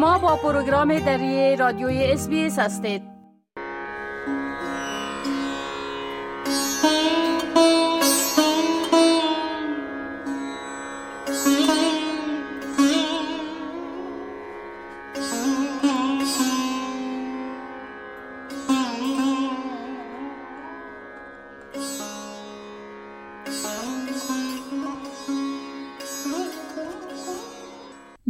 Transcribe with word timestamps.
شما 0.00 0.18
با 0.18 0.36
پروگرام 0.36 0.98
دری 0.98 1.56
رادیوی 1.56 2.04
اس 2.12 2.58
هستید. 2.58 3.09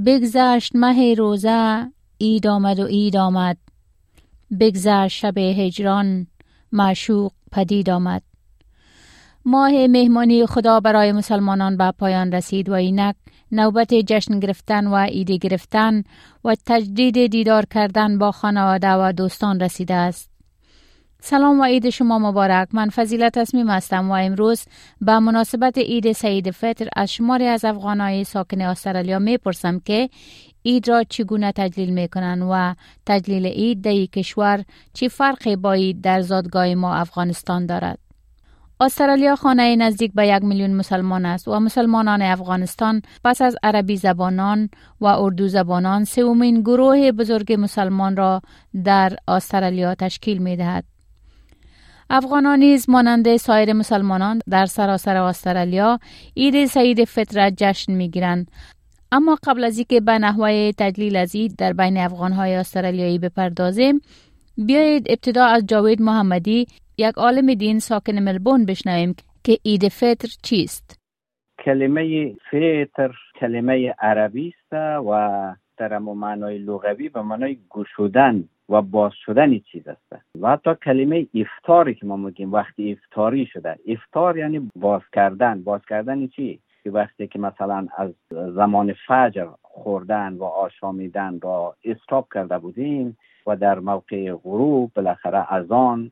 بگذشت 0.06 0.76
مه 0.76 1.14
روزه 1.14 1.86
اید 2.18 2.46
آمد 2.46 2.80
و 2.80 2.84
اید 2.84 3.16
آمد 3.16 3.56
بگذشت 4.60 5.18
شب 5.18 5.38
هجران 5.38 6.26
معشوق 6.72 7.32
پدید 7.52 7.90
آمد 7.90 8.22
ماه 9.44 9.86
مهمانی 9.86 10.46
خدا 10.46 10.80
برای 10.80 11.12
مسلمانان 11.12 11.76
به 11.76 11.90
پایان 11.90 12.32
رسید 12.32 12.68
و 12.68 12.72
اینک 12.72 13.14
نوبت 13.52 13.94
جشن 13.94 14.40
گرفتن 14.40 14.86
و 14.86 14.94
ایده 14.94 15.36
گرفتن 15.36 16.02
و 16.44 16.56
تجدید 16.66 17.26
دیدار 17.26 17.64
کردن 17.66 18.18
با 18.18 18.32
خانواده 18.32 18.92
و 18.92 19.12
دوستان 19.12 19.60
رسیده 19.60 19.94
است. 19.94 20.29
سلام 21.22 21.60
و 21.60 21.64
عید 21.64 21.90
شما 21.90 22.18
مبارک 22.18 22.68
من 22.72 22.88
فضیلت 22.88 23.38
تصمیم 23.38 23.70
هستم 23.70 24.10
و 24.10 24.12
امروز 24.12 24.64
به 25.00 25.18
مناسبت 25.18 25.78
عید 25.78 26.12
سعید 26.12 26.50
فطر 26.50 26.88
از 26.96 27.12
شماری 27.12 27.46
از 27.46 27.64
افغانهای 27.64 28.24
ساکن 28.24 28.60
استرالیا 28.60 29.18
می‌پرسم 29.18 29.78
که 29.78 30.10
عید 30.64 30.88
را 30.88 31.02
چگونه 31.02 31.52
تجلیل 31.52 31.90
می‌کنن 31.90 32.42
و 32.42 32.74
تجلیل 33.06 33.46
عید 33.46 33.82
در 33.82 34.04
کشور 34.04 34.64
چی 34.92 35.08
فرقی 35.08 35.56
با 35.56 35.72
عید 35.72 36.00
در 36.00 36.20
زادگاه 36.20 36.74
ما 36.74 36.94
افغانستان 36.94 37.66
دارد 37.66 37.98
استرالیا 38.80 39.36
خانه 39.36 39.76
نزدیک 39.76 40.12
به 40.14 40.28
یک 40.28 40.44
میلیون 40.44 40.70
مسلمان 40.70 41.26
است 41.26 41.48
و 41.48 41.60
مسلمانان 41.60 42.22
افغانستان 42.22 43.02
پس 43.24 43.42
از 43.42 43.56
عربی 43.62 43.96
زبانان 43.96 44.68
و 45.00 45.06
اردو 45.06 45.48
زبانان 45.48 46.04
سومین 46.04 46.60
گروه 46.60 47.12
بزرگ 47.12 47.56
مسلمان 47.58 48.16
را 48.16 48.42
در 48.84 49.16
استرالیا 49.28 49.94
تشکیل 49.94 50.38
می 50.38 50.56
دهد. 50.56 50.99
افغانان 52.12 52.58
نیز 52.58 52.90
مانند 52.90 53.36
سایر 53.36 53.72
مسلمانان 53.72 54.38
در 54.50 54.66
سراسر 54.66 55.16
استرالیا 55.16 55.98
عید 56.36 56.64
سعید 56.64 57.04
فطر 57.04 57.50
جشن 57.50 57.92
می 57.92 58.10
گیرند. 58.10 58.50
اما 59.12 59.38
قبل 59.46 59.64
از 59.64 59.78
اینکه 59.78 60.00
به 60.00 60.18
نحوه 60.18 60.72
تجلیل 60.78 61.16
از 61.16 61.34
عید 61.34 61.56
در 61.58 61.72
بین 61.72 61.96
افغانهای 61.96 62.54
استرالیایی 62.54 63.18
بپردازیم 63.18 64.00
بیایید 64.66 65.06
ابتدا 65.10 65.44
از 65.44 65.66
جاوید 65.66 66.02
محمدی 66.02 66.66
یک 66.98 67.14
عالم 67.16 67.54
دین 67.54 67.78
ساکن 67.78 68.18
ملبون 68.18 68.66
بشنویم 68.66 69.14
که 69.44 69.58
عید 69.64 69.88
فطر 69.88 70.28
چیست 70.42 71.00
کلمه 71.64 72.34
فطر 72.50 73.14
کلمه 73.40 73.94
عربی 73.98 74.54
است 74.56 74.72
و 75.06 75.54
در 75.76 75.98
معنای 75.98 76.58
لغوی 76.58 77.08
به 77.08 77.22
معنای 77.22 77.58
گشودن 77.70 78.44
و 78.70 78.82
باز 78.82 79.12
شدن 79.24 79.58
چیز 79.58 79.88
است. 79.88 80.22
و 80.40 80.50
حتی 80.50 80.74
کلمه 80.74 81.26
افتاری 81.34 81.94
که 81.94 82.06
ما 82.06 82.16
میگیم 82.16 82.52
وقتی 82.52 82.92
افتاری 82.92 83.46
شده. 83.46 83.78
افتار 83.86 84.38
یعنی 84.38 84.70
باز 84.76 85.02
کردن. 85.12 85.62
باز 85.62 85.80
کردن 85.88 86.26
چی؟ 86.26 86.60
که 86.84 86.90
وقتی 86.90 87.26
که 87.26 87.38
مثلا 87.38 87.86
از 87.96 88.10
زمان 88.30 88.94
فجر 89.06 89.48
خوردن 89.62 90.34
و 90.34 90.44
آشامیدن 90.44 91.40
را 91.40 91.76
استاپ 91.84 92.34
کرده 92.34 92.58
بودیم 92.58 93.16
و 93.46 93.56
در 93.56 93.78
موقع 93.78 94.34
غروب 94.34 94.90
بالاخره 94.94 95.54
از 95.54 95.70
آن 95.70 96.10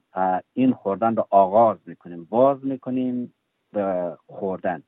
این 0.55 0.73
خوردن 0.73 1.17
را 1.17 1.27
آغاز 1.31 1.79
می‌کنیم. 1.87 2.27
باز 2.31 2.65
می‌کنیم 2.65 3.33
به 3.73 4.17
خوردن. 4.27 4.83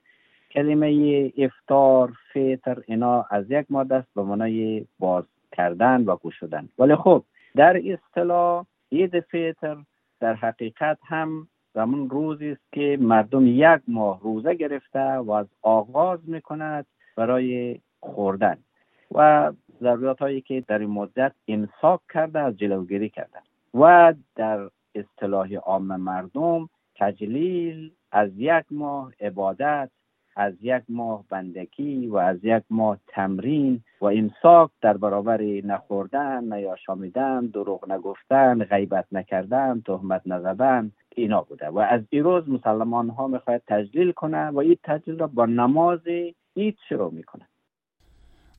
کلمه 0.50 1.32
افتار 1.38 2.12
فطر 2.32 2.82
اینا 2.86 3.26
از 3.30 3.50
یک 3.50 3.66
ماده 3.70 3.94
است 3.94 4.08
به 4.14 4.22
معنای 4.22 4.86
باز 4.98 5.24
کردن 5.52 6.04
و 6.04 6.16
گوشودن 6.16 6.68
ولی 6.78 6.94
خب 6.94 7.24
در 7.56 7.80
اصطلاح 7.84 8.66
عید 8.92 9.20
فطر 9.20 9.76
در 10.20 10.34
حقیقت 10.34 10.98
هم 11.04 11.48
زمان 11.74 12.10
روزی 12.10 12.50
است 12.50 12.72
که 12.72 12.98
مردم 13.00 13.46
یک 13.46 13.82
ماه 13.88 14.20
روزه 14.22 14.54
گرفته 14.54 15.14
و 15.16 15.30
از 15.30 15.46
آغاز 15.62 16.28
می‌کند 16.28 16.86
برای 17.16 17.80
خوردن 18.00 18.56
و 19.14 19.52
ضروریات 19.80 20.18
هایی 20.18 20.40
که 20.40 20.64
در 20.68 20.78
این 20.78 20.90
مدت 20.90 21.32
امساک 21.48 22.00
کرده 22.12 22.38
از 22.38 22.56
جلوگیری 22.56 23.08
کردن 23.08 23.40
و 23.74 24.14
در 24.36 24.70
اصطلاح 24.94 25.54
عام 25.54 25.96
مردم 25.96 26.68
تجلیل 26.96 27.92
از 28.12 28.30
یک 28.36 28.64
ماه 28.70 29.12
عبادت 29.20 29.90
از 30.40 30.54
یک 30.62 30.82
ماه 30.88 31.24
بندگی 31.30 32.06
و 32.06 32.16
از 32.16 32.36
یک 32.42 32.62
ماه 32.70 32.98
تمرین 33.08 33.80
و 34.00 34.04
امساک 34.04 34.70
در 34.82 34.96
برابر 34.96 35.42
نخوردن 35.42 36.54
نیاشامیدن 36.54 37.46
دروغ 37.46 37.92
نگفتن 37.92 38.64
غیبت 38.64 39.04
نکردن 39.12 39.82
تهمت 39.86 40.22
نزدن 40.26 40.92
اینا 41.16 41.42
بوده. 41.42 41.68
و 41.68 41.78
از 41.78 42.00
روز 42.12 42.48
مسلمان 42.48 43.08
ها 43.08 43.26
می‌خواید 43.26 43.62
تجلیل 43.66 44.12
کنه 44.12 44.50
و 44.50 44.58
این 44.58 44.76
تجلیل 44.84 45.18
را 45.18 45.26
با 45.26 45.46
نماز 45.46 46.00
عید 46.56 46.76
شروع 46.88 47.12
می‌کنه 47.12 47.48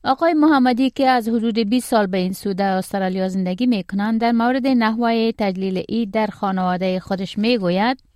آقای 0.04 0.34
محمدی 0.34 0.90
که 0.90 1.08
از 1.08 1.28
حدود 1.28 1.58
20 1.58 1.90
سال 1.90 2.06
به 2.06 2.18
این 2.18 2.32
سوده 2.32 2.64
استرالیا 2.64 3.28
زندگی 3.28 3.66
می‌کنند 3.66 4.20
در 4.20 4.32
مورد 4.32 4.66
نحوه 4.66 5.32
تجلیل 5.38 5.78
عید 5.88 6.10
در 6.10 6.26
خانواده 6.26 7.00
خودش 7.00 7.38
می‌گوید 7.38 8.11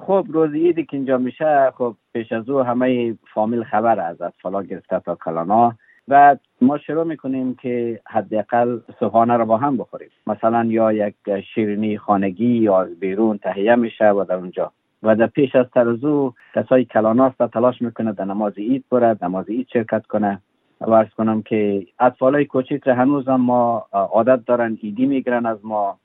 خب 0.00 0.26
روز 0.28 0.52
عیدی 0.52 0.84
که 0.84 0.96
اینجا 0.96 1.18
میشه 1.18 1.72
خب 1.78 1.94
پیش 2.12 2.32
از 2.32 2.50
او 2.50 2.60
همه 2.60 3.14
فامیل 3.34 3.64
خبر 3.64 4.00
از 4.00 4.22
از 4.22 4.32
فلا 4.42 4.62
گرفته 4.62 5.00
تا 5.00 5.14
کلانا 5.14 5.74
و 6.08 6.36
ما 6.60 6.78
شروع 6.78 7.04
می‌کنیم 7.04 7.54
که 7.54 8.00
حداقل 8.06 8.78
صبحانه 9.00 9.36
رو 9.36 9.46
با 9.46 9.56
هم 9.56 9.76
بخوریم. 9.76 10.08
مثلا 10.26 10.64
یا 10.64 10.92
یک 10.92 11.14
شیرینی 11.54 11.98
خانگی 11.98 12.58
یا 12.58 12.80
از 12.80 13.00
بیرون 13.00 13.38
تهیه 13.38 13.74
میشه 13.74 14.10
و 14.10 14.24
در 14.28 14.34
اونجا. 14.34 14.72
و 15.02 15.16
در 15.16 15.26
پیش 15.26 15.56
از 15.56 15.66
ترزو 15.74 16.34
کسای 16.54 16.84
کلاناست 16.84 17.42
تلاش 17.42 17.82
می‌کنه 17.82 18.12
در 18.12 18.24
نماز 18.24 18.52
عید 18.56 18.84
برد 18.90 19.24
نماز 19.24 19.48
عید 19.48 19.68
شرکت 19.72 20.06
کنه. 20.06 20.40
و 20.80 20.90
ارز 20.90 21.08
کنم 21.08 21.42
که 21.42 21.86
اطفال 22.00 22.34
های 22.34 22.44
کوچیک 22.44 22.86
هنوز 22.86 23.28
هم 23.28 23.40
ما 23.40 23.86
عادت 23.92 24.44
دارن 24.46 24.78
ایدی 24.82 25.06
می‌گیرن 25.06 25.46
از 25.46 25.58
ما. 25.62 25.98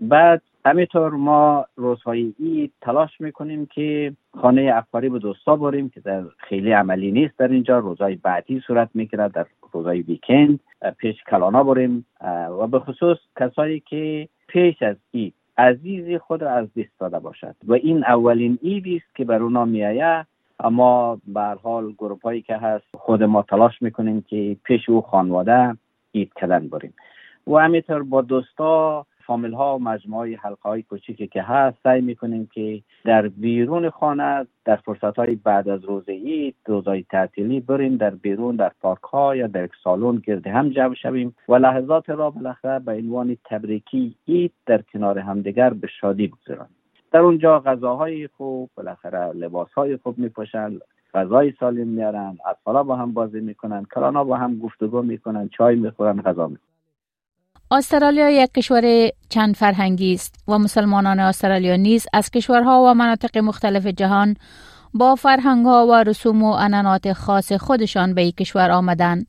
بعد 0.00 0.42
همینطور 0.64 1.10
ما 1.10 1.66
روزهای 1.76 2.34
عید 2.40 2.72
تلاش 2.80 3.20
می‌کنیم 3.20 3.66
که 3.66 4.12
خانه 4.40 4.72
افکاری 4.74 5.08
به 5.08 5.18
دوستا 5.18 5.56
بریم 5.56 5.88
که 5.88 6.00
در 6.00 6.24
خیلی 6.38 6.72
عملی 6.72 7.12
نیست 7.12 7.38
در 7.38 7.48
اینجا. 7.48 7.78
روزهای 7.78 8.14
بعدی 8.16 8.60
صورت 8.66 8.88
می‌گیره 8.94 9.28
در 9.28 9.46
روزهای 9.72 10.00
ویکند 10.00 10.60
پیش 10.98 11.16
کلانا 11.30 11.64
بریم. 11.64 12.06
و 12.60 12.66
به 12.66 12.78
خصوص 12.78 13.18
کسایی 13.40 13.80
که 13.80 14.28
پیش 14.48 14.82
از 14.82 14.96
عید 15.14 15.34
عزیزی 15.58 16.18
خود 16.18 16.42
را 16.42 16.50
از 16.50 16.66
دست 16.76 17.00
داده 17.00 17.18
باشد. 17.18 17.54
و 17.66 17.72
این 17.72 18.04
اولین 18.04 18.58
ایدی 18.62 18.96
است 18.96 19.16
که 19.16 19.24
بر 19.24 19.42
اونا 19.42 19.64
میآید. 19.64 20.26
اما 20.60 21.18
به 21.26 21.40
حال 21.40 21.92
گروپ 21.92 22.24
هایی 22.24 22.42
که 22.42 22.56
هست 22.56 22.84
خود 22.94 23.22
ما 23.22 23.42
تلاش 23.42 23.82
می‌کنیم 23.82 24.24
که 24.28 24.56
پیش 24.64 24.88
او 24.88 25.00
خانواده 25.00 25.76
عید 26.14 26.32
کردن 26.36 26.68
بریم. 26.68 26.94
و 27.46 27.56
همینطور 27.56 28.02
با 28.02 28.22
دوستا 28.22 29.06
فامیل 29.30 29.54
ها 29.54 29.76
و 29.76 29.82
مجموعه 29.82 30.36
حلقه 30.36 30.68
های 30.68 30.82
کوچیکی 30.82 31.26
که 31.26 31.42
هست 31.42 31.78
سعی 31.82 32.00
می‌کنیم 32.00 32.48
که 32.54 32.82
در 33.04 33.28
بیرون 33.28 33.90
خانه 33.90 34.46
در 34.64 34.76
فرصت 34.76 35.16
های 35.18 35.34
بعد 35.34 35.68
از 35.68 35.84
روز 35.84 36.08
عید 36.08 36.54
روزهای 36.66 37.04
تعطیلی 37.10 37.60
بریم 37.60 37.96
در 37.96 38.10
بیرون 38.10 38.56
در 38.56 38.72
پارک 38.80 39.02
ها 39.02 39.36
یا 39.36 39.46
در 39.46 39.64
یک 39.64 39.70
سالن 39.84 40.16
گرد 40.16 40.46
هم 40.46 40.68
جمع 40.68 40.94
شویم 40.94 41.34
و 41.48 41.54
لحظات 41.54 42.10
را 42.10 42.30
بالاخره 42.30 42.78
به 42.78 42.92
عنوان 42.92 43.36
تبریکی 43.44 44.14
عید 44.28 44.52
در 44.66 44.82
کنار 44.82 45.18
همدیگر 45.18 45.70
به 45.70 45.88
شادی 46.00 46.26
بگذاریم. 46.26 46.74
در 47.12 47.20
اونجا 47.20 47.60
غذاهای 47.60 48.28
خوب 48.28 48.70
بالاخره 48.76 49.32
لباس 49.32 49.72
های 49.72 49.96
خوب 49.96 50.18
میپوشن 50.18 50.78
غذای 51.14 51.52
سالم 51.60 51.88
میارن 51.88 52.38
اطفالا 52.50 52.82
با 52.82 52.96
هم 52.96 53.12
بازی 53.12 53.40
می‌کنن 53.40 53.86
کلانا 53.94 54.24
با 54.24 54.36
هم 54.36 54.58
گفتگو 54.58 55.02
می‌کنن 55.02 55.48
چای 55.48 55.76
می‌خورن 55.76 56.22
غذا 56.22 56.46
می‌خورن. 56.48 56.69
استرالیا 57.72 58.30
یک 58.30 58.52
کشور 58.52 59.10
چند 59.28 59.56
فرهنگی 59.56 60.14
است 60.14 60.34
و 60.48 60.58
مسلمانان 60.58 61.20
استرالیا 61.20 61.76
نیز 61.76 62.06
از 62.12 62.30
کشورها 62.30 62.82
و 62.82 62.94
مناطق 62.94 63.38
مختلف 63.38 63.86
جهان 63.86 64.36
با 64.94 65.14
فرهنگها 65.14 65.86
و 65.86 65.94
رسوم 65.94 66.42
و 66.42 66.50
انانات 66.50 67.12
خاص 67.12 67.52
خودشان 67.52 68.14
به 68.14 68.20
این 68.20 68.30
کشور 68.30 68.70
آمدند. 68.70 69.26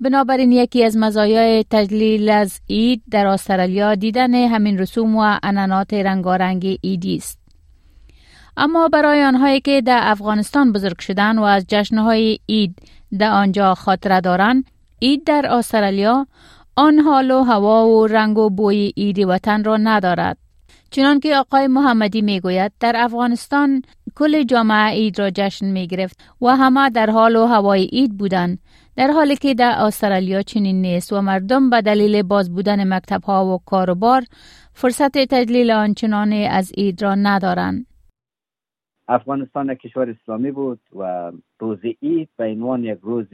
بنابراین 0.00 0.52
یکی 0.52 0.84
از 0.84 0.96
مزایای 0.96 1.64
تجلیل 1.70 2.28
از 2.28 2.60
عید 2.70 3.02
در 3.10 3.26
استرالیا 3.26 3.94
دیدن 3.94 4.34
همین 4.34 4.78
رسوم 4.78 5.16
و 5.16 5.38
انانات 5.42 5.94
رنگارنگ 5.94 6.78
ایدی 6.80 7.16
است. 7.16 7.38
اما 8.56 8.88
برای 8.88 9.22
آنهایی 9.22 9.60
که 9.60 9.80
در 9.80 10.00
افغانستان 10.02 10.72
بزرگ 10.72 11.00
شدن 11.00 11.38
و 11.38 11.42
از 11.42 11.64
جشنهای 11.68 12.38
عید 12.48 12.78
در 13.18 13.30
آنجا 13.30 13.74
خاطره 13.74 14.20
دارند، 14.20 14.64
عید 15.02 15.24
در 15.24 15.46
استرالیا 15.46 16.26
آن 16.78 16.98
حال 16.98 17.30
و 17.30 17.42
هوا 17.42 17.88
و 17.88 18.06
رنگ 18.06 18.38
و 18.38 18.50
بوی 18.50 18.92
عید 18.96 19.18
وطن 19.18 19.64
را 19.64 19.76
ندارد. 19.76 20.38
چنان 20.90 21.20
که 21.20 21.36
آقای 21.36 21.66
محمدی 21.66 22.22
می 22.22 22.40
گوید 22.40 22.72
در 22.80 22.92
افغانستان 22.96 23.82
کل 24.14 24.42
جامعه 24.42 24.90
عید 24.90 25.18
را 25.18 25.30
جشن 25.30 25.66
می 25.66 25.86
گرفت 25.86 26.34
و 26.42 26.56
همه 26.56 26.90
در 26.90 27.10
حال 27.10 27.36
و 27.36 27.46
هوای 27.46 27.84
عید 27.84 28.18
بودند 28.18 28.58
در 28.96 29.10
حالی 29.10 29.36
که 29.36 29.54
در 29.54 29.72
استرالیا 29.78 30.42
چنین 30.42 30.80
نیست 30.80 31.12
و 31.12 31.20
مردم 31.20 31.70
به 31.70 31.82
دلیل 31.82 32.22
باز 32.22 32.54
بودن 32.54 32.94
مکتب 32.94 33.22
ها 33.24 33.46
و 33.46 33.58
کاروبار 33.66 34.22
فرصت 34.72 35.18
تجلیل 35.18 35.70
آنچنان 35.70 36.32
از 36.32 36.72
عید 36.76 37.02
را 37.02 37.14
ندارند. 37.14 37.86
افغانستان 39.08 39.74
کشور 39.74 40.10
اسلامی 40.10 40.50
بود 40.50 40.80
و 40.96 41.32
روز 41.58 41.78
عید 42.02 42.28
به 42.36 42.44
عنوان 42.44 42.84
یک 42.84 42.98
روز 43.02 43.28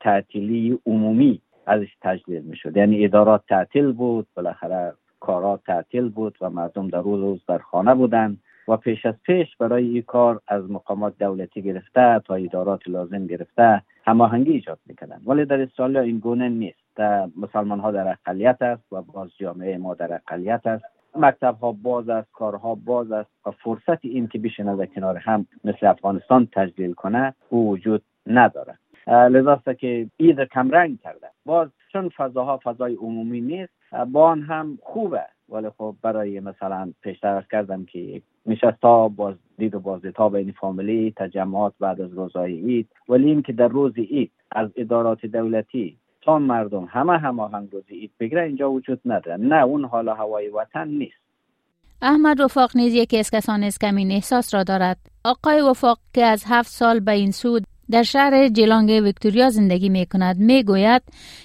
تعطیلی 0.00 0.78
عمومی 0.86 1.40
ازش 1.66 1.96
تجلیل 2.02 2.42
می 2.42 2.56
شد 2.56 2.76
یعنی 2.76 3.04
ادارات 3.04 3.42
تعطیل 3.48 3.92
بود 3.92 4.26
بالاخره 4.34 4.92
کارا 5.20 5.60
تعطیل 5.66 6.08
بود 6.08 6.36
و 6.40 6.50
مردم 6.50 6.88
در 6.88 7.00
روز 7.00 7.20
روز 7.20 7.40
در 7.48 7.58
خانه 7.58 7.94
بودند 7.94 8.38
و 8.68 8.76
پیش 8.76 9.06
از 9.06 9.14
پیش 9.26 9.56
برای 9.56 9.88
این 9.88 10.02
کار 10.02 10.40
از 10.48 10.70
مقامات 10.70 11.18
دولتی 11.18 11.62
گرفته 11.62 12.20
تا 12.24 12.34
ادارات 12.34 12.88
لازم 12.88 13.26
گرفته 13.26 13.82
هماهنگی 14.06 14.52
ایجاد 14.52 14.78
می‌کردن. 14.86 15.20
ولی 15.26 15.44
در 15.44 15.60
استرالیا 15.60 16.00
این 16.00 16.18
گونه 16.18 16.48
نیست. 16.48 17.00
مسلمان 17.36 17.80
ها 17.80 17.90
در 17.90 18.08
اقلیت 18.08 18.62
است 18.62 18.92
و 18.92 19.02
باز 19.02 19.28
جامعه 19.38 19.78
ما 19.78 19.94
در 19.94 20.14
اقلیت 20.14 20.66
است. 20.66 20.84
مکتب 21.16 21.56
ها 21.60 21.72
باز 21.72 22.08
است 22.08 22.32
کارها 22.32 22.74
باز 22.74 23.12
است 23.12 23.30
و 23.46 23.50
فرصت 23.50 24.04
این 24.04 24.28
که 24.28 24.38
بشینه 24.38 24.76
در 24.76 24.86
کنار 24.86 25.16
هم 25.16 25.46
مثل 25.64 25.86
افغانستان 25.86 26.48
تجلیل 26.52 26.92
کنه 26.92 27.34
او 27.48 27.70
وجود 27.70 28.02
نداره. 28.26 28.78
لذا 29.06 29.60
که 29.78 30.06
عید 30.20 30.40
کمرنگ 30.40 31.00
کرده. 31.00 31.23
باز 31.44 31.68
چون 31.92 32.08
فضاها 32.08 32.60
فضای 32.64 32.94
عمومی 32.94 33.40
نیست 33.40 33.72
با 34.12 34.28
آن 34.28 34.42
هم 34.42 34.78
خوبه. 34.82 35.26
ولی 35.48 35.70
خب 35.78 35.96
برای 36.02 36.40
مثلا 36.40 36.92
پیشتر 37.02 37.44
کردم 37.50 37.84
که 37.84 38.22
نشست 38.46 38.84
ها 38.84 39.08
باز 39.08 39.34
دید 39.58 39.74
و 39.74 39.80
بازدید 39.80 40.16
ها 40.16 40.28
بین 40.28 40.52
فامیلی 40.52 41.12
تجمعات 41.16 41.74
بعد 41.80 42.00
از 42.00 42.12
روزهای 42.12 42.52
عید. 42.52 42.88
ولی 43.08 43.28
این 43.28 43.42
که 43.42 43.52
در 43.52 43.68
روز 43.68 43.92
عید 43.96 44.30
از 44.52 44.68
ادارات 44.76 45.26
دولتی 45.26 45.96
تا 46.22 46.38
مردم 46.38 46.84
همه 46.84 47.18
هماهنگ 47.18 47.68
روز 47.72 47.84
عید 47.90 48.10
بگیره 48.20 48.42
اینجا 48.42 48.70
وجود 48.70 49.00
نداره. 49.04 49.36
نه 49.36 49.64
اون 49.64 49.84
حالا 49.84 50.14
هوای 50.14 50.48
وطن 50.48 50.88
نیست. 50.88 51.24
احمد 52.02 52.40
وفاق 52.40 52.70
نیز 52.76 52.94
یکی 52.94 53.18
از 53.18 53.30
کسان 53.30 53.62
است 53.62 53.80
که 53.80 53.92
احساس 54.10 54.54
را 54.54 54.62
دارد. 54.62 54.96
آقای 55.24 55.60
وفاق 55.60 55.98
که 56.14 56.24
از 56.24 56.44
هفت 56.48 56.68
سال 56.68 57.00
به 57.00 57.12
این 57.12 57.30
سود 57.30 57.62
در 57.90 58.02
شهر 58.02 58.48
جلانگ 58.48 58.90
ویکتوریا 58.90 59.50
زندگی 59.50 59.88
می 59.88 60.06
کند 60.06 60.38
می 60.38 60.64
گوید 60.64 61.02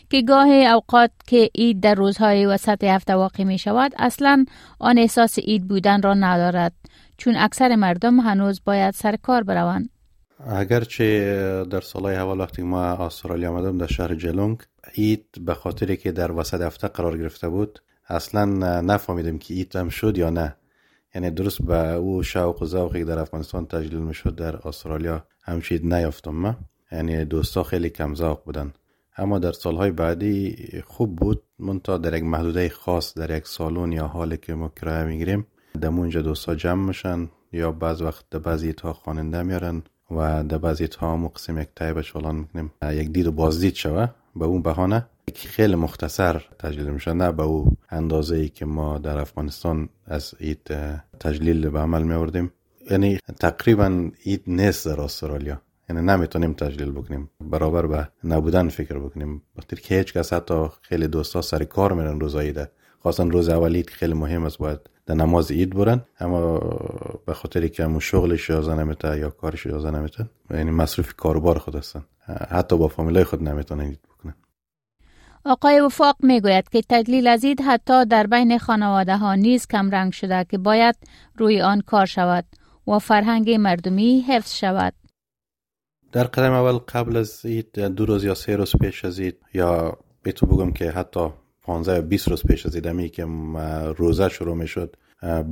که 0.09 0.21
گاه 0.21 0.47
اوقات 0.49 1.11
که 1.27 1.49
عید 1.55 1.79
در 1.79 1.95
روزهای 1.95 2.45
وسط 2.45 2.83
هفته 2.83 3.15
واقع 3.15 3.43
می 3.43 3.57
شود 3.57 3.91
اصلا 3.97 4.45
آن 4.79 4.97
احساس 4.97 5.39
عید 5.39 5.67
بودن 5.67 6.01
را 6.01 6.13
ندارد. 6.13 6.73
چون 7.17 7.35
اکثر 7.35 7.75
مردم 7.75 8.19
هنوز 8.19 8.61
باید 8.65 8.93
سر 8.93 9.15
کار 9.15 9.43
بروند. 9.43 9.89
اگرچه 10.47 11.65
در 11.69 11.81
سالهای 11.81 12.15
اول 12.15 12.39
وقتی 12.39 12.61
ما 12.61 12.83
استرالیا 12.83 13.49
آمدم 13.49 13.77
در 13.77 13.87
شهر 13.87 14.15
جلونگ 14.15 14.57
عید 14.97 15.25
به 15.45 15.53
خاطری 15.53 15.97
که 15.97 16.11
در 16.11 16.31
وسط 16.31 16.61
هفته 16.61 16.87
قرار 16.87 17.17
گرفته 17.17 17.49
بود 17.49 17.79
اصلا 18.07 18.45
نفهمیدم 18.81 19.37
که 19.37 19.53
عید 19.53 19.75
هم 19.75 19.89
شد 19.89 20.17
یا 20.17 20.29
نه. 20.29 20.55
یعنی 21.15 21.31
درست 21.31 21.61
به 21.61 21.91
او 21.93 22.23
شوق 22.23 22.61
و 22.61 22.65
ذوقی 22.65 23.03
در 23.03 23.19
افغانستان 23.19 23.65
تجلیل 23.65 23.99
می‌شد 23.99 24.35
در 24.35 24.67
استرالیا. 24.67 25.25
همچید 25.49 25.93
نیافتم 25.93 26.35
ما 26.35 26.55
یعنی 26.91 27.25
دوستا 27.25 27.63
خیلی 27.63 27.89
کم 27.89 28.15
ذوق 28.15 28.43
بودن. 28.43 28.73
اما 29.17 29.39
در 29.39 29.51
سالهای 29.51 29.91
بعدی 29.91 30.55
خوب 30.87 31.15
بود. 31.15 31.43
منتها 31.59 31.97
در 31.97 32.17
یک 32.17 32.23
محدوده 32.23 32.69
خاص 32.69 33.17
در 33.17 33.37
یک 33.37 33.47
سالن 33.47 33.91
یا 33.91 34.07
حالی 34.07 34.37
که 34.37 34.53
ما 34.53 34.69
کرایه 34.69 35.05
می‌گیریم 35.05 35.47
دمونجا 35.81 36.21
دوستا 36.21 36.55
جمع 36.55 36.87
میشن 36.87 37.29
یا 37.51 37.71
بعض 37.71 38.01
وقت 38.01 38.25
در 38.31 38.39
بعضی 38.39 38.73
تا 38.73 38.93
خواننده 38.93 39.43
میارن 39.43 39.83
و 40.11 40.43
در 40.43 40.57
بعضی 40.57 40.87
تا 40.87 41.17
مقسم 41.17 41.61
یک 41.61 41.69
تایب 41.75 42.01
چالان 42.01 42.35
می‌کنیم. 42.35 42.71
یک 42.91 43.11
دید 43.11 43.27
و 43.27 43.31
بازدید 43.31 43.75
شوه 43.75 44.07
به 44.35 44.45
اون 44.45 44.61
بهانه. 44.61 45.05
خیلی 45.35 45.75
مختصر 45.75 46.41
تجلیل 46.59 46.89
میشه 46.89 47.13
نه 47.13 47.31
به 47.31 47.43
او 47.43 47.77
اندازه 47.89 48.35
ای 48.35 48.49
که 48.49 48.65
ما 48.65 48.97
در 48.97 49.17
افغانستان 49.17 49.89
از 50.05 50.33
اید 50.39 50.71
تجلیل 51.19 51.69
به 51.69 51.79
عمل 51.79 52.03
میوردیم 52.03 52.51
یعنی 52.89 53.19
تقریبا 53.39 54.11
اید 54.23 54.43
نیست 54.47 54.87
در 54.87 55.01
استرالیا. 55.01 55.61
یعنی 55.89 56.01
نمی‌تونیم 56.01 56.53
تجلیل 56.53 56.91
بکنیم. 56.91 57.29
برابر 57.41 57.87
به 57.87 58.07
نبودن 58.23 58.69
فکر 58.69 58.99
بکنیم. 58.99 59.41
وقتی 59.57 59.75
که 59.75 59.97
هیچ 59.97 60.13
کس 60.13 60.33
حتی 60.33 60.67
خیلی 60.81 61.07
دوستا 61.07 61.41
سر 61.41 61.63
کار 61.63 61.93
میرن 61.93 62.19
روز 62.19 62.35
عیده 62.35 62.71
خاصا 63.03 63.23
روز 63.23 63.49
اول 63.49 63.81
که 63.81 63.91
خیلی 63.91 64.13
مهم 64.13 64.45
است 64.45 64.57
باید 64.57 64.79
در 65.05 65.15
نماز 65.15 65.51
عید 65.51 65.75
برن. 65.75 66.01
اما 66.19 66.59
به 67.25 67.33
خاطری 67.33 67.69
که 67.69 67.83
همون 67.83 67.99
شغلش 67.99 68.49
اجازه 68.49 68.75
نمیته 68.75 69.19
یا 69.19 69.29
کارش 69.29 69.67
اجازه 69.67 69.91
نمیته 69.91 70.29
یعنی 70.51 70.71
مصروف 70.71 71.13
کاروبار 71.13 71.57
خود 71.57 71.75
هستن. 71.75 72.03
حتی 72.49 72.77
با 72.77 72.87
فامیلای 72.87 73.23
خود 73.23 73.43
نمی‌تونن 73.43 73.81
عید 73.83 73.99
بکنن. 74.01 74.33
آقای 75.45 75.79
وفاق 75.79 76.15
می‌گوید 76.19 76.69
که 76.69 76.81
تدلیل 76.89 77.27
از 77.27 77.45
عید 77.45 77.61
حتی 77.61 78.05
در 78.05 78.27
بین 78.27 78.57
خانواده 78.57 79.17
ها 79.17 79.35
نیز 79.35 79.67
کم 79.67 79.89
رنگ 79.89 80.13
شده 80.13 80.45
که 80.49 80.57
باید 80.57 80.95
روی 81.37 81.61
آن 81.61 81.81
کار 81.81 82.05
شود. 82.05 82.45
و 82.89 82.99
فرهنگ 82.99 83.51
مردمی 83.51 84.21
حفظ 84.27 84.55
شود. 84.55 84.93
در 86.11 86.23
قدم 86.23 86.51
اول 86.51 86.77
قبل 86.77 87.17
از 87.17 87.41
عید 87.45 87.79
دو 87.79 88.05
روز 88.05 88.23
یا 88.23 88.33
سه 88.33 88.55
روز 88.55 88.75
پیش 88.81 89.05
از 89.05 89.19
عید 89.19 89.37
یا 89.53 89.97
به 90.23 90.31
تو 90.31 90.45
بگم 90.45 90.71
که 90.71 90.91
حتی 90.91 91.29
15 91.61 91.93
یا 91.93 92.01
20 92.01 92.27
روز 92.27 92.43
پیش 92.43 92.65
از 92.65 92.75
عید 92.75 93.11
که 93.11 93.25
روزه 93.97 94.29
شروع 94.29 94.55
می 94.55 94.67
شد 94.67 94.95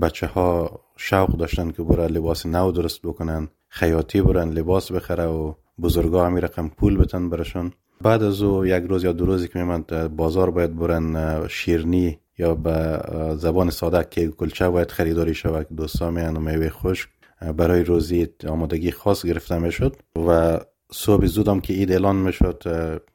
بچه 0.02 0.28
ها 0.28 0.80
شوق 0.98 1.38
داشتن 1.38 1.72
که 1.72 1.84
برای 1.84 2.08
لباس 2.08 2.46
نو 2.46 2.72
درست 2.72 3.02
بکنن 3.02 3.48
خیاطی 3.70 4.22
برن 4.22 4.50
لباس 4.50 4.92
بخره 4.92 5.26
و 5.26 5.54
بزرگا 5.82 6.26
همی 6.26 6.42
رقم 6.42 6.70
پول 6.70 6.98
بتن 6.98 7.30
برشون 7.30 7.72
بعد 8.02 8.24
از 8.24 8.42
او 8.42 8.66
یک 8.66 8.84
روز 8.84 9.04
یا 9.04 9.12
دو 9.12 9.26
روزی 9.26 9.48
که 9.48 9.60
میمند 9.60 10.16
بازار 10.16 10.52
باید 10.52 10.76
برن 10.76 11.48
شیرنی 11.48 12.20
یا 12.38 12.56
به 12.56 13.02
زبان 13.38 13.70
ساده 13.70 14.08
که 14.10 14.28
کلچه 14.28 14.70
باید 14.70 14.92
خریداری 14.92 15.34
شود. 15.34 15.68
دوستا 15.76 16.12
میان 16.12 16.38
و 16.38 16.40
میوه 16.40 16.70
خشک. 16.70 17.10
برای 17.58 17.84
روزی 17.84 18.28
آمادگی 18.48 18.92
خاص 18.92 19.26
گرفته 19.26 19.58
می‌شد 19.58 19.96
و 20.28 20.60
صبح 20.92 21.26
زودم 21.26 21.60
که 21.60 21.74
عید 21.74 21.92
اعلان 21.92 22.16
می‌شد 22.16 22.64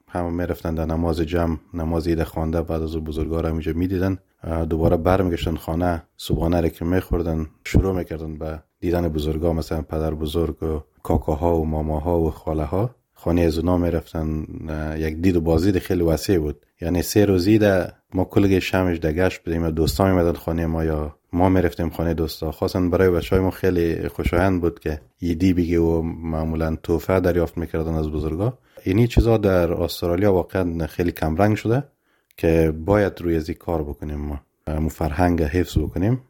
همه 0.09 0.31
می‌رفتن 0.31 0.75
در 0.75 0.85
نماز 0.85 1.21
جمع 1.21 1.57
نماز 1.75 2.09
عید 2.09 2.23
خوانده 2.23 2.63
بعد 2.63 2.83
از 2.83 2.97
بزرگا 2.97 3.41
را 3.41 3.49
اینجا 3.49 3.73
می‌دیدن. 3.73 4.19
دوباره 4.71 4.97
برمیگشتن 4.97 5.57
خانه 5.57 6.03
صبحانه 6.17 6.61
را 6.61 6.69
که 6.69 6.85
میخوردن 6.85 7.47
شروع 7.65 7.97
می‌کردن 7.97 8.39
به 8.39 8.63
دیدن 8.81 9.09
بزرگا 9.09 9.53
مثلا 9.53 9.83
پدر 9.83 10.15
بزرگ 10.15 10.63
و 10.63 10.81
کاکاها 11.03 11.57
و 11.57 11.67
ماماها 11.67 12.21
و 12.21 12.31
خاله 12.31 12.65
ها 12.65 12.95
خانه 13.15 13.41
از 13.41 13.59
اونا 13.59 13.77
می‌رفتن. 13.77 14.47
یک 14.99 15.17
دید 15.17 15.37
و 15.37 15.41
بازدید 15.41 15.79
خیلی 15.79 16.03
وسیع 16.03 16.39
بود. 16.39 16.67
یعنی 16.81 17.03
سه 17.03 17.25
روزی 17.25 17.61
ما 18.15 18.25
کلگی 18.25 18.61
شمش 18.61 18.99
دگشت 18.99 19.43
بودیم 19.45 19.71
دوستان 19.71 20.11
میمدن 20.11 20.33
خانه 20.33 20.67
ما 20.67 20.85
یا 20.85 21.17
ما 21.33 21.49
می‌رفتیم 21.49 21.91
خانه 21.91 22.15
دوستا. 22.15 22.53
خاصا 22.53 22.81
برای 22.81 23.11
بچه 23.11 23.37
های 23.37 23.45
ما 23.45 23.51
خیلی 23.51 24.09
خوشایند 24.09 24.61
بود 24.61 24.81
که 24.81 25.01
یدی 25.21 25.53
بگی 25.53 25.77
و 25.77 26.03
معمولا 26.03 26.77
توفه 26.83 27.21
دریافت 27.21 27.59
می‌کردن 27.59 27.95
از 27.95 28.11
بزرگا. 28.11 28.59
اینی 28.85 29.09
چیزا 29.09 29.37
در 29.37 29.73
استرالیا 29.73 30.33
واقعا 30.33 30.87
خیلی 30.87 31.13
کمرنگ 31.13 31.57
شده 31.57 31.85
که 32.37 32.75
باید 32.87 33.21
روی 33.21 33.37
ازی 33.37 33.55
کار 33.55 33.83
بکنیم 33.83 34.19
ما. 34.21 34.41
مو 34.81 34.89
فرهنگ 34.89 35.43
حفظ 35.43 35.79
بکنیم. 35.79 36.23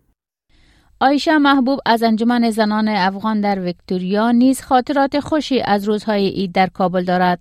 آیشه 1.01 1.39
محبوب 1.39 1.81
از 1.87 2.03
انجمن 2.03 2.51
زنان 2.51 2.89
افغان 2.89 3.41
در 3.41 3.61
ویکتوریا 3.61 4.31
نیز 4.31 4.61
خاطرات 4.61 5.21
خوشی 5.21 5.61
از 5.61 5.85
روزهای 5.85 6.29
عید 6.29 6.53
در 6.53 6.67
کابل 6.67 7.05
دارد. 7.05 7.41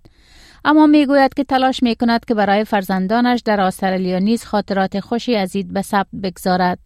اما 0.65 0.87
می‌گوید 0.87 1.33
که 1.33 1.43
تلاش 1.43 1.83
می 1.83 1.95
کند 1.95 2.25
که 2.25 2.33
برای 2.33 2.63
فرزندانش 2.63 3.41
در 3.41 3.61
استرالیا 3.61 4.19
نیز 4.19 4.43
خاطرات 4.43 4.99
خوشی 4.99 5.35
از 5.35 5.55
عید 5.55 5.73
به 5.73 5.81
ثبت 5.81 6.07
بگذارد. 6.23 6.79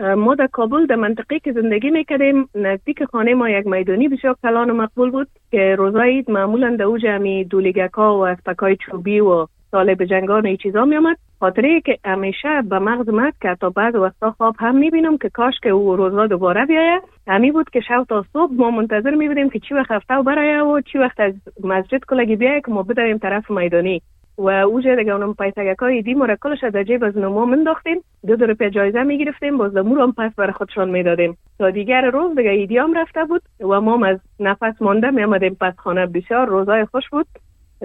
ما 0.00 0.34
در 0.34 0.46
کابل 0.46 0.86
در 0.86 0.96
منطقه 0.96 1.38
که 1.38 1.52
زندگی 1.52 1.90
می‌کردیم 1.90 2.48
نزدیک 2.54 3.04
خانه 3.04 3.34
ما 3.34 3.50
یک 3.50 3.66
میدانی 3.66 4.08
بسیار 4.08 4.36
کلان 4.42 4.70
و 4.70 4.74
مقبول 4.74 5.10
بود 5.10 5.28
که 5.50 5.74
روزای 5.78 6.10
عید 6.10 6.30
معمولا 6.30 6.76
در 6.76 6.84
اوج 6.84 7.06
همی 7.06 7.44
دولیگکا 7.44 8.18
و 8.18 8.26
اسپکای 8.26 8.76
چوبی 8.76 9.20
و 9.20 9.46
طالب 9.72 10.04
جنگان 10.04 10.42
و 10.42 10.46
این 10.46 10.56
چیزا 10.56 10.84
می 10.84 10.96
آمد 10.96 11.16
خاطره 11.40 11.80
که 11.80 11.98
همیشه 12.04 12.62
به 12.62 12.78
مغز 12.78 13.08
مد 13.08 13.34
که 13.42 13.56
تا 13.60 13.70
بعد 13.70 13.96
وقتا 13.96 14.30
خواب 14.30 14.56
هم 14.58 14.76
می‌بینم 14.76 15.18
که 15.18 15.28
کاش 15.28 15.54
که 15.62 15.68
او 15.68 15.96
روزها 15.96 16.26
دوباره 16.26 16.66
بیایه 16.66 17.00
همی 17.26 17.52
بود 17.52 17.70
که 17.70 17.80
شب 17.80 18.06
تا 18.08 18.24
صبح 18.32 18.52
ما 18.52 18.70
منتظر 18.70 19.14
میبودیم 19.14 19.50
که 19.50 19.58
چی 19.58 19.74
وقت 19.74 19.90
هفته 19.90 20.22
برایه 20.22 20.62
و 20.62 20.80
چی 20.80 20.98
وقت 20.98 21.20
از 21.20 21.34
مسجد 21.64 22.04
کلگی 22.08 22.36
بیایه 22.36 22.60
که 22.60 22.72
ما 22.72 22.82
بدویم 22.82 23.18
طرف 23.18 23.50
میدانی. 23.50 24.02
و 24.38 24.48
اوجه 24.48 24.96
دیگه 24.96 25.12
اونم 25.12 25.34
پیتگکای 25.34 26.02
دی 26.02 26.14
را 26.14 26.36
کلش 26.42 26.64
در 26.64 26.84
جیب 26.84 27.04
از 27.04 27.18
نمو 27.18 27.46
منداختیم. 27.46 28.00
دو 28.26 28.36
دو 28.36 28.46
روپیه 28.46 28.70
جایزه 28.70 29.02
می‌گرفتیم 29.02 29.58
باز 29.58 29.74
دمور 29.74 30.00
هم 30.00 30.12
پس 30.12 30.32
برای 30.36 30.52
خودشان 30.52 30.90
می‌دادیم. 30.90 31.38
تا 31.58 31.70
دیگر 31.70 32.10
روز 32.10 32.36
دیگه 32.36 32.50
ایدی 32.50 32.78
هم 32.78 32.98
رفته 32.98 33.24
بود 33.24 33.42
و 33.60 33.80
ما 33.80 34.06
از 34.06 34.18
نفس 34.40 34.82
مانده 34.82 35.10
میامدیم 35.10 35.56
پس 35.60 35.74
خانه 35.76 36.06
بسیار 36.06 36.46
روزای 36.46 36.84
خوش 36.84 37.04
بود. 37.12 37.26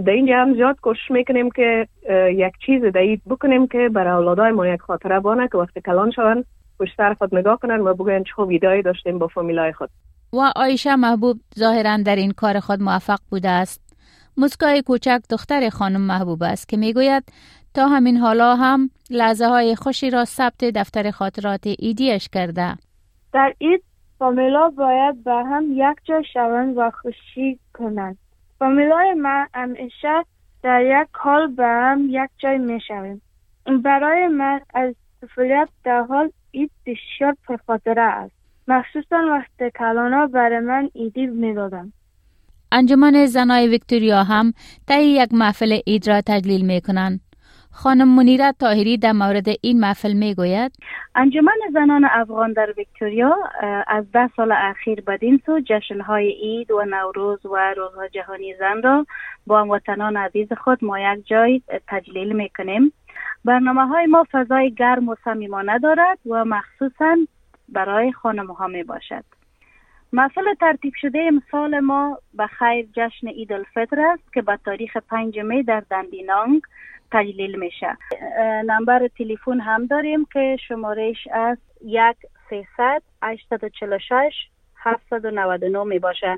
در 0.05 0.13
اینجا 0.13 0.37
هم 0.37 0.53
زیاد 0.53 0.79
کوشش 0.81 1.11
می‌کنیم 1.11 1.49
که 1.49 1.87
یک 2.31 2.53
چیز 2.65 2.83
دهید 2.83 3.21
بکنیم 3.29 3.67
که 3.67 3.89
برای 3.93 4.13
اولادای 4.13 4.51
ما 4.51 4.67
یک 4.67 4.81
خاطره 4.81 5.19
بانه 5.19 5.47
که 5.47 5.57
وقتی 5.57 5.81
کلان 5.81 6.11
پشت 6.79 7.13
خود 7.13 7.35
نگاه 7.35 7.59
کنن 7.59 7.79
و 7.79 7.93
بگوین 7.93 8.23
چه 8.23 8.43
ویدایی 8.43 8.81
داشتیم 8.81 9.19
با 9.19 9.27
فامیلای 9.27 9.73
خود. 9.73 9.89
و 10.33 10.51
آیشه 10.55 10.95
محبوب 10.95 11.37
ظاهرا 11.59 11.97
در 12.05 12.15
این 12.15 12.31
کار 12.31 12.59
خود 12.59 12.81
موفق 12.81 13.19
بوده 13.29 13.49
است. 13.49 13.84
مسکای 14.37 14.81
کوچک 14.81 15.21
دختر 15.29 15.69
خانم 15.69 16.01
محبوب 16.01 16.43
است 16.43 16.69
که 16.69 16.77
می‌گوید 16.77 17.23
تا 17.73 17.87
همین 17.87 18.17
حالا 18.17 18.55
هم 18.55 18.89
لحظه 19.09 19.45
های 19.45 19.75
خوشی 19.75 20.09
را 20.09 20.25
ثبت 20.25 20.63
دفتر 20.63 21.11
خاطرات 21.11 21.63
ایدیش 21.79 22.29
کرده. 22.29 22.75
در 23.33 23.53
اید 23.57 23.83
فامیلا 24.19 24.69
باید 24.69 25.23
به 25.23 25.33
هم 25.33 25.65
یک 25.71 25.97
جا 26.03 26.21
شوند 26.33 26.77
و 26.77 26.91
خوشی 27.01 27.59
کنند. 27.73 28.17
فامیلای 28.59 29.13
من 29.13 29.47
همیشه 29.53 30.23
در 30.63 31.01
یک 31.01 31.07
حال 31.11 31.47
به 31.47 31.65
هم 31.65 32.07
یک 32.09 32.29
جای 32.37 32.57
می 32.57 32.81
شویم 32.87 33.21
برای 33.83 34.27
من 34.27 34.61
از 34.73 34.95
طفولیت 35.21 35.69
در 35.83 36.01
حال 36.01 36.31
اید 36.51 36.71
بسیار 36.85 37.35
پرخاطره 37.47 38.01
است. 38.01 38.35
مخصوصا 38.67 39.17
وقت 39.29 39.77
کلانا 39.77 40.27
برای 40.27 40.59
من 40.59 40.89
ایدی 40.93 41.25
می 41.25 41.53
دادم. 41.53 41.93
انجمن 42.71 43.25
زنای 43.25 43.67
ویکتوریا 43.67 44.23
هم 44.23 44.53
طی 44.87 45.03
یک 45.03 45.33
محفل 45.33 45.79
اید 45.85 46.07
را 46.07 46.21
تجلیل 46.21 46.65
می 46.65 46.81
کنند. 46.81 47.19
خانم 47.75 48.15
منیره 48.15 48.51
تاهری 48.59 48.97
در 48.97 49.11
مورد 49.11 49.45
این 49.61 49.79
محفل 49.79 50.13
می 50.13 50.35
گوید 50.35 50.71
انجمن 51.15 51.57
زنان 51.73 52.05
افغان 52.05 52.53
در 52.53 52.73
ویکتوریا 52.77 53.35
از 53.87 54.11
ده 54.11 54.29
سال 54.35 54.51
اخیر 54.51 55.01
بدین 55.01 55.41
سو 55.45 55.59
جشن 55.59 56.01
های 56.01 56.27
اید 56.27 56.71
و 56.71 56.85
نوروز 56.85 57.45
و 57.45 57.73
روزها 57.77 58.07
جهانی 58.07 58.55
زن 58.59 58.81
را 58.81 59.05
با 59.47 59.61
هموطنان 59.61 60.17
عزیز 60.17 60.53
خود 60.53 60.83
ما 60.83 60.99
یک 60.99 61.27
جای 61.27 61.61
تجلیل 61.87 62.33
می 62.33 62.49
کنیم 62.57 62.93
برنامه 63.45 63.87
های 63.87 64.05
ما 64.05 64.25
فضای 64.31 64.71
گرم 64.71 65.09
و 65.09 65.15
صمیمانه 65.23 65.79
دارد 65.79 66.19
و 66.25 66.45
مخصوصا 66.45 67.15
برای 67.69 68.11
خانم 68.11 68.47
ها 68.47 68.67
می 68.67 68.83
باشد 68.83 69.23
محفل 70.15 70.53
ترتیب 70.59 70.93
شده 71.01 71.19
امسال 71.19 71.79
ما 71.79 72.19
به 72.33 72.47
خیر 72.47 72.87
جشن 72.93 73.27
عید 73.27 73.53
الفطر 73.53 73.99
است 73.99 74.33
که 74.33 74.41
به 74.41 74.59
تاریخ 74.65 74.97
5 74.97 75.39
می 75.39 75.63
در 75.63 75.83
دندینانگ 75.91 76.61
تجلیل 77.11 77.59
میشه. 77.59 77.97
نمبر 78.65 79.07
تلفن 79.07 79.59
هم 79.59 79.85
داریم 79.85 80.25
که 80.33 80.57
شمارش 80.67 81.27
از 81.33 81.57
یک 81.85 82.17
سیصد 82.49 83.01
هشتاد 83.23 83.63
و 83.63 83.97
شش 83.99 84.33
هفتصد 84.77 85.25
و 85.25 85.31
نود 85.31 85.63
و 85.63 85.69
نو 85.69 85.85
می 85.85 85.99
باشه. 85.99 86.37